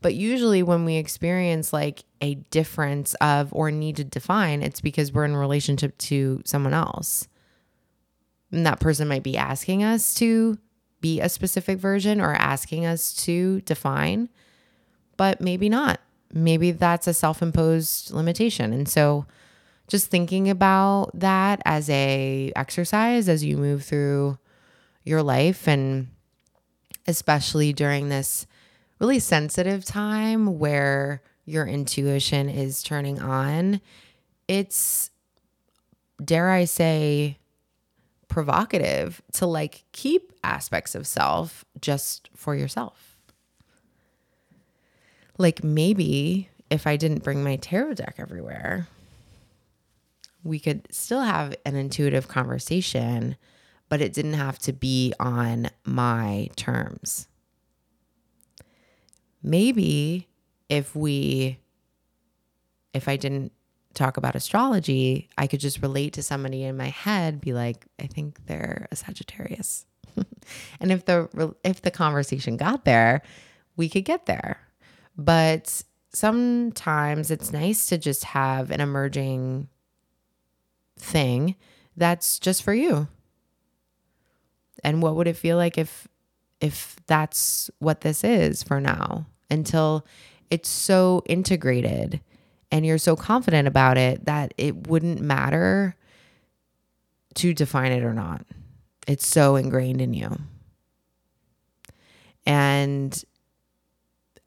But 0.00 0.14
usually 0.14 0.62
when 0.62 0.84
we 0.84 0.96
experience 0.96 1.72
like 1.72 2.04
a 2.20 2.34
difference 2.34 3.14
of 3.14 3.52
or 3.52 3.70
need 3.70 3.96
to 3.96 4.04
define, 4.04 4.62
it's 4.62 4.80
because 4.80 5.12
we're 5.12 5.24
in 5.24 5.36
relationship 5.36 5.96
to 5.98 6.42
someone 6.44 6.74
else. 6.74 7.28
And 8.50 8.64
that 8.64 8.80
person 8.80 9.08
might 9.08 9.22
be 9.22 9.36
asking 9.36 9.84
us 9.84 10.14
to 10.14 10.58
be 11.00 11.20
a 11.20 11.28
specific 11.28 11.78
version 11.78 12.20
or 12.20 12.34
asking 12.34 12.86
us 12.86 13.12
to 13.24 13.60
define, 13.62 14.28
but 15.16 15.40
maybe 15.40 15.68
not. 15.68 16.00
Maybe 16.32 16.72
that's 16.72 17.06
a 17.06 17.14
self 17.14 17.42
imposed 17.42 18.12
limitation. 18.12 18.72
And 18.72 18.88
so 18.88 19.26
just 19.88 20.10
thinking 20.10 20.48
about 20.48 21.10
that 21.14 21.60
as 21.64 21.88
a 21.90 22.52
exercise 22.54 23.28
as 23.28 23.42
you 23.42 23.56
move 23.56 23.84
through 23.84 24.38
your 25.04 25.22
life 25.22 25.66
and 25.66 26.08
especially 27.06 27.72
during 27.72 28.08
this 28.08 28.46
really 28.98 29.18
sensitive 29.18 29.84
time 29.84 30.58
where 30.58 31.22
your 31.46 31.66
intuition 31.66 32.48
is 32.48 32.82
turning 32.82 33.20
on 33.20 33.80
it's 34.46 35.10
dare 36.22 36.50
i 36.50 36.64
say 36.64 37.38
provocative 38.28 39.22
to 39.32 39.46
like 39.46 39.84
keep 39.92 40.32
aspects 40.44 40.94
of 40.94 41.06
self 41.06 41.64
just 41.80 42.30
for 42.36 42.54
yourself. 42.54 43.16
Like 45.38 45.64
maybe 45.64 46.48
if 46.70 46.86
i 46.86 46.96
didn't 46.96 47.24
bring 47.24 47.42
my 47.42 47.56
tarot 47.56 47.94
deck 47.94 48.16
everywhere 48.18 48.86
we 50.48 50.58
could 50.58 50.86
still 50.90 51.20
have 51.20 51.54
an 51.64 51.76
intuitive 51.76 52.26
conversation, 52.28 53.36
but 53.88 54.00
it 54.00 54.12
didn't 54.12 54.34
have 54.34 54.58
to 54.60 54.72
be 54.72 55.12
on 55.20 55.70
my 55.84 56.48
terms. 56.56 57.28
maybe 59.42 60.28
if 60.68 60.94
we, 60.94 61.58
if 62.92 63.08
I 63.08 63.16
didn't 63.16 63.52
talk 63.94 64.16
about 64.16 64.34
astrology, 64.36 65.28
I 65.38 65.46
could 65.46 65.60
just 65.60 65.82
relate 65.82 66.14
to 66.14 66.22
somebody 66.22 66.64
in 66.64 66.76
my 66.76 66.88
head, 66.88 67.40
be 67.40 67.52
like, 67.52 67.86
I 67.98 68.06
think 68.06 68.46
they're 68.46 68.88
a 68.90 68.96
Sagittarius. 68.96 69.86
and 70.80 70.92
if 70.92 71.04
the 71.04 71.54
if 71.64 71.82
the 71.82 71.90
conversation 71.90 72.56
got 72.56 72.84
there, 72.84 73.22
we 73.76 73.88
could 73.88 74.04
get 74.04 74.26
there. 74.26 74.58
But 75.16 75.82
sometimes 76.12 77.30
it's 77.30 77.52
nice 77.52 77.86
to 77.88 77.98
just 77.98 78.24
have 78.24 78.70
an 78.70 78.80
emerging 78.80 79.68
thing 80.98 81.56
that's 81.96 82.38
just 82.38 82.62
for 82.62 82.74
you. 82.74 83.08
And 84.84 85.02
what 85.02 85.16
would 85.16 85.26
it 85.26 85.36
feel 85.36 85.56
like 85.56 85.76
if 85.78 86.06
if 86.60 86.96
that's 87.06 87.70
what 87.78 88.00
this 88.00 88.24
is 88.24 88.62
for 88.62 88.80
now 88.80 89.26
until 89.50 90.04
it's 90.50 90.68
so 90.68 91.22
integrated 91.26 92.20
and 92.70 92.84
you're 92.84 92.98
so 92.98 93.16
confident 93.16 93.68
about 93.68 93.96
it 93.96 94.24
that 94.24 94.52
it 94.56 94.88
wouldn't 94.88 95.20
matter 95.20 95.96
to 97.34 97.54
define 97.54 97.92
it 97.92 98.02
or 98.02 98.12
not. 98.12 98.44
It's 99.06 99.26
so 99.26 99.56
ingrained 99.56 100.00
in 100.00 100.12
you. 100.12 100.36
And 102.44 103.24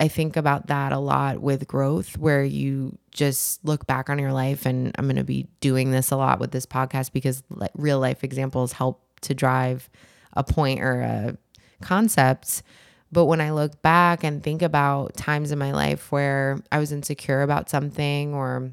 I 0.02 0.08
think 0.08 0.36
about 0.36 0.66
that 0.66 0.90
a 0.90 0.98
lot 0.98 1.40
with 1.40 1.68
growth, 1.68 2.18
where 2.18 2.42
you 2.42 2.98
just 3.12 3.64
look 3.64 3.86
back 3.86 4.10
on 4.10 4.18
your 4.18 4.32
life. 4.32 4.66
And 4.66 4.92
I'm 4.98 5.04
going 5.06 5.14
to 5.14 5.22
be 5.22 5.46
doing 5.60 5.92
this 5.92 6.10
a 6.10 6.16
lot 6.16 6.40
with 6.40 6.50
this 6.50 6.66
podcast 6.66 7.12
because 7.12 7.44
real 7.76 8.00
life 8.00 8.24
examples 8.24 8.72
help 8.72 9.00
to 9.20 9.32
drive 9.32 9.88
a 10.32 10.42
point 10.42 10.80
or 10.80 11.02
a 11.02 11.38
concept. 11.82 12.64
But 13.12 13.26
when 13.26 13.40
I 13.40 13.52
look 13.52 13.80
back 13.80 14.24
and 14.24 14.42
think 14.42 14.62
about 14.62 15.16
times 15.16 15.52
in 15.52 15.60
my 15.60 15.70
life 15.70 16.10
where 16.10 16.58
I 16.72 16.80
was 16.80 16.90
insecure 16.90 17.42
about 17.42 17.70
something 17.70 18.34
or 18.34 18.72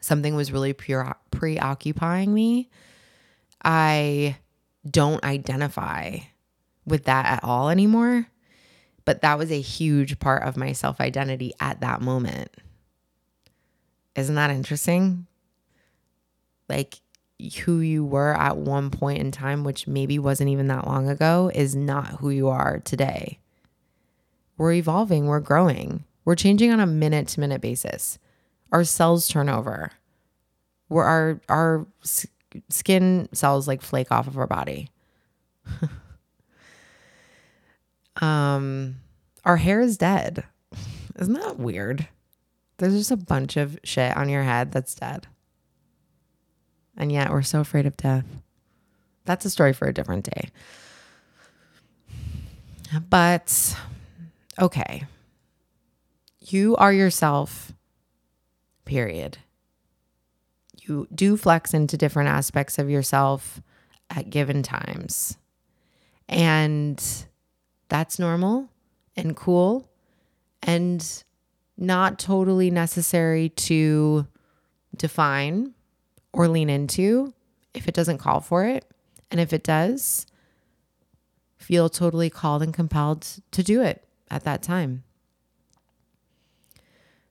something 0.00 0.34
was 0.34 0.50
really 0.50 0.72
pre- 0.72 1.12
preoccupying 1.30 2.32
me, 2.32 2.70
I 3.62 4.38
don't 4.90 5.22
identify 5.24 6.20
with 6.86 7.04
that 7.04 7.26
at 7.26 7.44
all 7.44 7.68
anymore. 7.68 8.26
But 9.08 9.22
that 9.22 9.38
was 9.38 9.50
a 9.50 9.58
huge 9.58 10.18
part 10.18 10.42
of 10.42 10.58
my 10.58 10.72
self 10.72 11.00
identity 11.00 11.54
at 11.60 11.80
that 11.80 12.02
moment. 12.02 12.54
Isn't 14.14 14.34
that 14.34 14.50
interesting? 14.50 15.26
Like, 16.68 17.00
who 17.64 17.78
you 17.80 18.04
were 18.04 18.36
at 18.36 18.58
one 18.58 18.90
point 18.90 19.20
in 19.20 19.32
time, 19.32 19.64
which 19.64 19.86
maybe 19.86 20.18
wasn't 20.18 20.50
even 20.50 20.68
that 20.68 20.86
long 20.86 21.08
ago, 21.08 21.50
is 21.54 21.74
not 21.74 22.20
who 22.20 22.28
you 22.28 22.48
are 22.48 22.80
today. 22.80 23.38
We're 24.58 24.74
evolving, 24.74 25.24
we're 25.24 25.40
growing, 25.40 26.04
we're 26.26 26.34
changing 26.34 26.70
on 26.70 26.78
a 26.78 26.86
minute 26.86 27.28
to 27.28 27.40
minute 27.40 27.62
basis. 27.62 28.18
Our 28.72 28.84
cells 28.84 29.26
turn 29.26 29.48
over. 29.48 29.90
We're 30.90 31.04
our 31.04 31.40
our 31.48 31.86
skin 32.68 33.30
cells 33.32 33.66
like 33.66 33.80
flake 33.80 34.12
off 34.12 34.26
of 34.26 34.36
our 34.36 34.46
body. 34.46 34.90
um 38.20 38.96
our 39.44 39.56
hair 39.56 39.80
is 39.80 39.96
dead. 39.96 40.44
Isn't 41.18 41.34
that 41.34 41.58
weird? 41.58 42.08
There's 42.78 42.94
just 42.94 43.10
a 43.10 43.16
bunch 43.16 43.56
of 43.56 43.78
shit 43.82 44.16
on 44.16 44.28
your 44.28 44.42
head 44.42 44.72
that's 44.72 44.94
dead. 44.94 45.26
And 46.96 47.10
yet 47.10 47.30
we're 47.30 47.42
so 47.42 47.60
afraid 47.60 47.86
of 47.86 47.96
death. 47.96 48.26
That's 49.24 49.44
a 49.44 49.50
story 49.50 49.72
for 49.72 49.88
a 49.88 49.94
different 49.94 50.24
day. 50.24 50.50
But 53.08 53.76
okay. 54.58 55.04
You 56.40 56.76
are 56.76 56.92
yourself, 56.92 57.72
period. 58.84 59.38
You 60.82 61.06
do 61.14 61.36
flex 61.36 61.74
into 61.74 61.98
different 61.98 62.30
aspects 62.30 62.78
of 62.78 62.88
yourself 62.88 63.60
at 64.08 64.30
given 64.30 64.62
times. 64.62 65.36
And 66.28 67.02
that's 67.88 68.18
normal 68.18 68.68
and 69.16 69.36
cool 69.36 69.88
and 70.62 71.24
not 71.76 72.18
totally 72.18 72.70
necessary 72.70 73.48
to 73.50 74.26
define 74.96 75.74
or 76.32 76.48
lean 76.48 76.68
into 76.68 77.32
if 77.74 77.88
it 77.88 77.94
doesn't 77.94 78.18
call 78.18 78.40
for 78.40 78.64
it. 78.64 78.84
And 79.30 79.40
if 79.40 79.52
it 79.52 79.62
does, 79.62 80.26
feel 81.56 81.88
totally 81.88 82.30
called 82.30 82.62
and 82.62 82.72
compelled 82.72 83.26
to 83.50 83.62
do 83.62 83.82
it 83.82 84.06
at 84.30 84.44
that 84.44 84.62
time. 84.62 85.04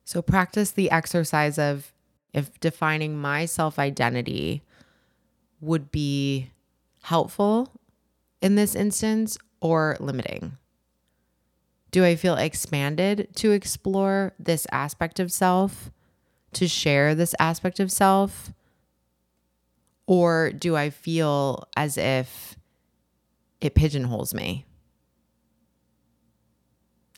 So 0.04 0.22
practice 0.22 0.70
the 0.70 0.90
exercise 0.90 1.58
of 1.58 1.92
if 2.32 2.58
defining 2.60 3.18
my 3.18 3.44
self 3.46 3.78
identity 3.78 4.62
would 5.60 5.90
be 5.90 6.50
helpful 7.02 7.72
in 8.40 8.54
this 8.54 8.74
instance 8.74 9.38
or 9.60 9.96
limiting. 10.00 10.56
Do 11.90 12.04
I 12.04 12.16
feel 12.16 12.34
expanded 12.36 13.28
to 13.36 13.52
explore 13.52 14.34
this 14.38 14.66
aspect 14.70 15.18
of 15.20 15.32
self, 15.32 15.90
to 16.52 16.68
share 16.68 17.14
this 17.14 17.34
aspect 17.38 17.80
of 17.80 17.90
self? 17.90 18.52
Or 20.06 20.50
do 20.52 20.76
I 20.76 20.90
feel 20.90 21.68
as 21.76 21.98
if 21.98 22.56
it 23.60 23.74
pigeonholes 23.74 24.32
me? 24.34 24.64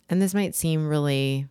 And 0.08 0.20
this 0.20 0.34
might 0.34 0.56
seem 0.56 0.88
really 0.88 1.46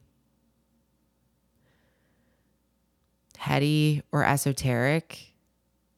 heady 3.37 4.03
or 4.11 4.25
esoteric. 4.25 5.33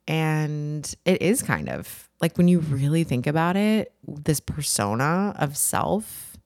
And 0.08 0.94
it 1.06 1.22
is 1.22 1.42
kind 1.42 1.70
of 1.70 2.08
like 2.22 2.38
when 2.38 2.48
you 2.48 2.60
really 2.60 3.04
think 3.04 3.28
about 3.28 3.56
it, 3.56 3.94
this 4.08 4.40
persona 4.40 5.36
of 5.38 5.58
self, 5.58 6.38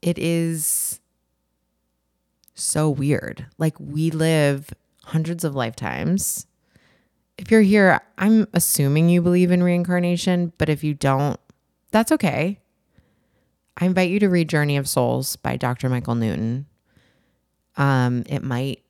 it 0.00 0.18
is 0.18 1.00
so 2.54 2.88
weird. 2.88 3.46
Like 3.58 3.74
we 3.78 4.10
live 4.10 4.70
hundreds 5.04 5.44
of 5.44 5.54
lifetimes 5.54 6.46
if 7.38 7.50
you're 7.50 7.62
here, 7.62 8.00
I'm 8.18 8.46
assuming 8.52 9.08
you 9.08 9.22
believe 9.22 9.50
in 9.50 9.62
reincarnation, 9.62 10.52
but 10.58 10.68
if 10.68 10.84
you 10.84 10.94
don't, 10.94 11.40
that's 11.90 12.12
okay. 12.12 12.60
I 13.76 13.86
invite 13.86 14.10
you 14.10 14.20
to 14.20 14.28
read 14.28 14.48
Journey 14.48 14.76
of 14.76 14.88
Souls 14.88 15.36
by 15.36 15.56
Dr. 15.56 15.88
Michael 15.88 16.14
Newton. 16.14 16.66
Um, 17.76 18.22
it 18.28 18.42
might 18.42 18.82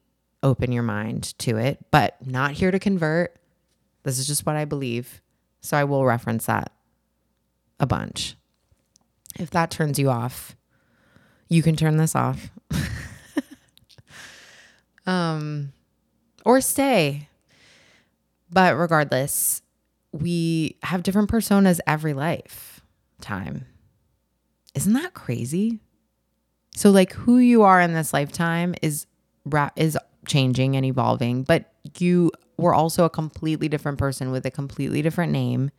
open 0.43 0.73
your 0.73 0.83
mind 0.83 1.39
to 1.39 1.57
it, 1.57 1.79
but 1.91 2.17
not 2.27 2.53
here 2.53 2.71
to 2.71 2.79
convert. 2.79 3.37
This 4.03 4.19
is 4.19 4.27
just 4.27 4.45
what 4.45 4.57
I 4.57 4.65
believe. 4.65 5.23
So 5.63 5.77
I 5.77 5.85
will 5.85 6.05
reference 6.05 6.47
that 6.47 6.73
a 7.81 7.87
bunch. 7.87 8.37
If 9.39 9.51
that 9.51 9.71
turns 9.71 9.99
you 9.99 10.11
off, 10.11 10.57
you 11.49 11.63
can 11.63 11.77
turn 11.77 11.97
this 11.97 12.15
off. 12.15 12.51
um, 15.07 15.73
or 16.45 16.61
stay. 16.61 17.29
But 18.51 18.77
regardless, 18.77 19.63
we 20.13 20.77
have 20.83 21.03
different 21.03 21.31
personas 21.31 21.81
every 21.87 22.13
lifetime. 22.13 23.67
Isn't 24.75 24.93
that 24.93 25.15
crazy? 25.15 25.81
So 26.75 26.91
like 26.91 27.13
who 27.13 27.39
you 27.39 27.63
are 27.63 27.81
in 27.81 27.95
this 27.95 28.13
lifetime 28.13 28.75
is 28.83 29.07
is 29.77 29.99
changing 30.27 30.77
and 30.77 30.87
evolving, 30.87 31.43
but 31.43 31.73
you 31.99 32.31
were 32.63 32.75
also 32.75 33.05
a 33.05 33.11
completely 33.11 33.69
different 33.69 33.99
person 33.99 34.31
with 34.31 34.47
a 34.47 34.51
completely 34.51 35.03
different 35.03 35.33
name, 35.33 35.71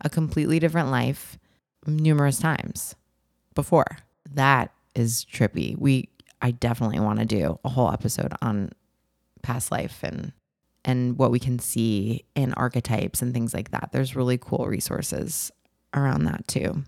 a 0.00 0.10
completely 0.10 0.58
different 0.58 0.90
life 0.90 1.38
numerous 1.86 2.38
times 2.38 2.94
before. 3.54 3.98
That 4.32 4.72
is 4.94 5.24
trippy. 5.30 5.78
We 5.78 6.08
I 6.42 6.50
definitely 6.50 7.00
want 7.00 7.20
to 7.20 7.24
do 7.24 7.58
a 7.64 7.68
whole 7.70 7.90
episode 7.90 8.32
on 8.42 8.70
past 9.42 9.70
life 9.70 10.00
and 10.02 10.32
and 10.84 11.16
what 11.16 11.30
we 11.30 11.38
can 11.38 11.58
see 11.58 12.24
in 12.34 12.52
archetypes 12.54 13.22
and 13.22 13.32
things 13.32 13.54
like 13.54 13.70
that. 13.70 13.90
There's 13.92 14.14
really 14.14 14.36
cool 14.36 14.66
resources 14.66 15.50
around 15.94 16.24
that 16.24 16.46
too. 16.46 16.84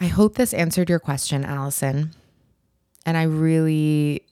I 0.00 0.06
hope 0.06 0.36
this 0.36 0.54
answered 0.54 0.88
your 0.88 1.00
question, 1.00 1.44
Allison. 1.44 2.12
And 3.04 3.16
I 3.16 3.24
really 3.24 4.24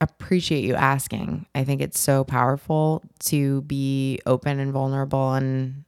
appreciate 0.00 0.64
you 0.64 0.74
asking. 0.74 1.46
I 1.54 1.64
think 1.64 1.80
it's 1.80 1.98
so 1.98 2.24
powerful 2.24 3.02
to 3.20 3.62
be 3.62 4.20
open 4.26 4.60
and 4.60 4.72
vulnerable 4.72 5.34
and 5.34 5.84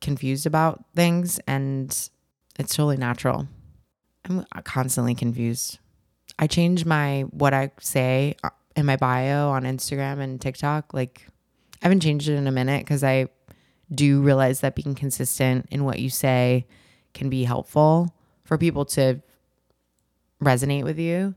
confused 0.00 0.46
about 0.46 0.84
things. 0.94 1.38
And 1.46 1.90
it's 2.58 2.74
totally 2.74 2.96
natural. 2.96 3.46
I'm 4.24 4.44
constantly 4.64 5.14
confused. 5.14 5.78
I 6.38 6.46
change 6.46 6.84
my 6.84 7.22
what 7.30 7.52
I 7.52 7.70
say 7.80 8.36
uh, 8.42 8.50
in 8.76 8.86
my 8.86 8.96
bio 8.96 9.50
on 9.50 9.64
Instagram 9.64 10.20
and 10.20 10.40
TikTok 10.40 10.94
like 10.94 11.26
I 11.82 11.86
haven't 11.86 12.00
changed 12.00 12.28
it 12.28 12.34
in 12.34 12.46
a 12.46 12.52
minute 12.52 12.80
because 12.80 13.02
I 13.02 13.28
do 13.92 14.20
realize 14.20 14.60
that 14.60 14.74
being 14.74 14.94
consistent 14.94 15.66
in 15.70 15.84
what 15.84 15.98
you 15.98 16.10
say 16.10 16.66
can 17.14 17.28
be 17.28 17.44
helpful 17.44 18.14
for 18.44 18.58
people 18.58 18.84
to 18.84 19.20
resonate 20.42 20.84
with 20.84 20.98
you. 20.98 21.34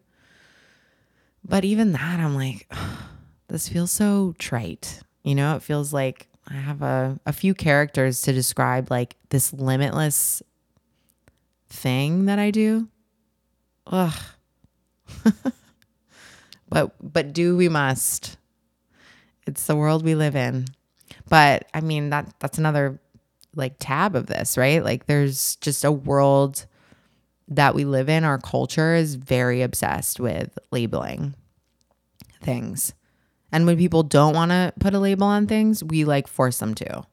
But 1.46 1.66
even 1.66 1.92
that, 1.92 2.20
I'm 2.20 2.36
like, 2.36 2.72
this 3.48 3.68
feels 3.68 3.92
so 3.92 4.34
trite. 4.38 5.02
You 5.24 5.36
know, 5.36 5.56
it 5.56 5.64
feels 5.64 5.94
like 5.94 6.28
I 6.48 6.54
have 6.56 6.82
a, 6.82 7.20
a 7.26 7.34
few 7.34 7.54
characters 7.54 8.22
to 8.24 8.34
describe 8.34 8.92
like 8.92 9.16
this 9.30 9.54
limitless 9.54 10.42
thing 11.70 12.26
that 12.26 12.40
I 12.40 12.52
do. 12.52 12.90
Ugh. 13.88 14.14
but 16.70 16.94
but 17.02 17.34
do 17.34 17.56
we 17.56 17.70
must. 17.70 18.38
It's 19.46 19.66
the 19.66 19.76
world 19.76 20.04
we 20.04 20.16
live 20.16 20.36
in. 20.36 20.66
But 21.30 21.68
I 21.74 21.82
mean 21.82 22.10
that 22.10 22.34
that's 22.40 22.58
another 22.58 23.00
like 23.56 23.76
tab 23.80 24.16
of 24.16 24.28
this, 24.28 24.58
right? 24.58 24.84
Like 24.84 25.06
there's 25.06 25.56
just 25.58 25.84
a 25.84 25.92
world 25.92 26.66
that 27.48 27.76
we 27.76 27.86
live 27.86 28.10
in, 28.10 28.24
our 28.24 28.38
culture 28.38 28.96
is 28.96 29.16
very 29.16 29.62
obsessed 29.62 30.20
with 30.20 30.58
labeling 30.72 31.36
things. 32.42 32.94
And 33.52 33.66
when 33.66 33.78
people 33.78 34.04
don't 34.04 34.34
want 34.34 34.52
to 34.52 34.74
put 34.80 34.94
a 34.94 35.00
label 35.00 35.28
on 35.28 35.48
things, 35.48 35.84
we 35.84 36.06
like 36.06 36.28
force 36.28 36.60
them 36.60 36.74
to. 36.76 37.06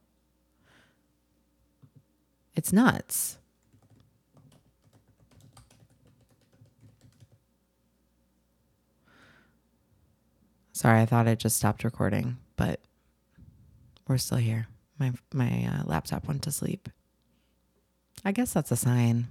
It's 2.54 2.72
nuts. 2.72 3.38
Sorry, 10.72 11.00
I 11.00 11.06
thought 11.06 11.28
I 11.28 11.34
just 11.34 11.56
stopped 11.56 11.84
recording, 11.84 12.38
but 12.56 12.80
we're 14.08 14.16
still 14.16 14.38
here. 14.38 14.66
My 14.98 15.12
my 15.32 15.68
uh, 15.70 15.82
laptop 15.84 16.26
went 16.26 16.42
to 16.44 16.50
sleep. 16.50 16.88
I 18.24 18.32
guess 18.32 18.54
that's 18.54 18.70
a 18.70 18.76
sign. 18.76 19.28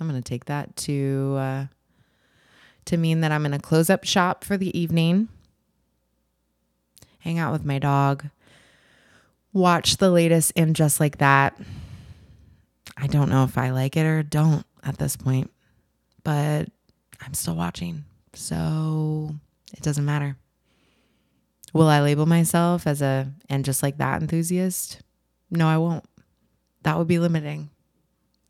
I'm 0.00 0.08
going 0.08 0.20
to 0.20 0.28
take 0.28 0.46
that 0.46 0.76
to 0.76 1.36
uh, 1.38 1.66
to 2.86 2.96
mean 2.96 3.20
that 3.20 3.32
I'm 3.32 3.42
going 3.42 3.52
to 3.52 3.58
close 3.58 3.90
up 3.90 4.04
shop 4.04 4.44
for 4.44 4.56
the 4.56 4.76
evening, 4.78 5.28
hang 7.20 7.38
out 7.38 7.52
with 7.52 7.64
my 7.64 7.78
dog, 7.78 8.26
watch 9.52 9.96
the 9.96 10.10
latest 10.10 10.52
and 10.56 10.76
Just 10.76 11.00
Like 11.00 11.18
That. 11.18 11.58
I 12.96 13.06
don't 13.06 13.28
know 13.28 13.44
if 13.44 13.58
I 13.58 13.70
like 13.70 13.96
it 13.96 14.06
or 14.06 14.22
don't 14.22 14.64
at 14.82 14.98
this 14.98 15.16
point, 15.16 15.50
but 16.24 16.68
I'm 17.20 17.34
still 17.34 17.56
watching. 17.56 18.04
So 18.34 19.34
it 19.72 19.82
doesn't 19.82 20.04
matter. 20.04 20.36
Will 21.72 21.88
I 21.88 22.00
label 22.00 22.26
myself 22.26 22.86
as 22.86 23.02
a 23.02 23.32
and 23.50 23.64
just 23.64 23.82
like 23.82 23.98
that 23.98 24.22
enthusiast? 24.22 25.00
No, 25.50 25.68
I 25.68 25.78
won't. 25.78 26.04
That 26.82 26.96
would 26.96 27.08
be 27.08 27.18
limiting, 27.18 27.70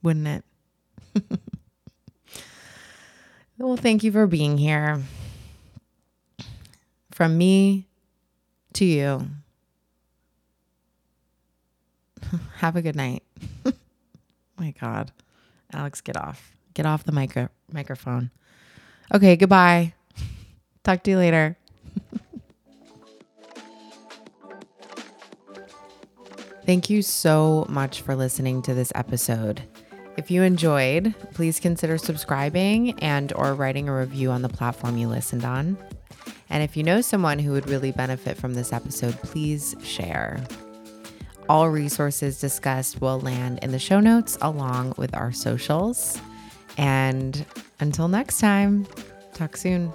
wouldn't 0.03 0.27
it? 0.27 0.45
well, 3.59 3.77
thank 3.77 4.05
you 4.05 4.13
for 4.13 4.27
being 4.27 4.59
here. 4.59 5.03
From 7.13 7.39
me 7.39 7.87
to 8.75 8.85
you. 8.85 9.27
Have 12.57 12.77
a 12.77 12.83
good 12.83 12.97
night. 12.97 13.23
My 14.59 14.73
God. 14.81 15.13
Alex, 15.73 16.01
get 16.01 16.17
off. 16.17 16.53
Get 16.75 16.87
off 16.87 17.05
the 17.05 17.13
micro- 17.13 17.49
microphone. 17.73 18.31
Okay, 19.13 19.37
goodbye. 19.37 19.95
Talk 20.85 21.03
to 21.05 21.11
you 21.11 21.19
later. 21.19 21.57
Thank 26.65 26.91
you 26.91 27.01
so 27.01 27.65
much 27.69 28.01
for 28.01 28.17
listening 28.17 28.61
to 28.63 28.75
this 28.75 28.91
episode. 28.97 29.63
If 30.17 30.31
you 30.31 30.43
enjoyed, 30.43 31.15
please 31.35 31.61
consider 31.61 31.99
subscribing 31.99 32.99
and 33.01 33.33
or 33.35 33.55
writing 33.55 33.89
a 33.89 33.97
review 33.97 34.31
on 34.31 34.43
the 34.43 34.49
platform 34.49 34.97
you 34.97 35.09
listened 35.09 35.45
on. 35.45 35.77
And 36.49 36.63
if 36.63 36.77
you 36.77 36.83
know 36.83 37.01
someone 37.01 37.39
who 37.39 37.53
would 37.53 37.69
really 37.69 37.93
benefit 37.93 38.37
from 38.39 38.55
this 38.55 38.73
episode, 38.73 39.15
please 39.23 39.75
share. 39.83 40.43
All 41.49 41.69
resources 41.69 42.41
discussed 42.41 43.01
will 43.01 43.21
land 43.21 43.61
in 43.63 43.73
the 43.73 43.79
show 43.79 44.01
notes 44.01 44.39
along 44.41 44.95
with 44.97 45.15
our 45.15 45.33
socials. 45.33 46.21
And 46.79 47.45
until 47.79 48.09
next 48.09 48.41
time, 48.41 48.87
talk 49.35 49.57
soon. 49.57 49.93